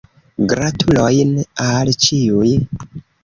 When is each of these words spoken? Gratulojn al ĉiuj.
Gratulojn 0.51 1.35
al 1.67 1.93
ĉiuj. 2.05 2.51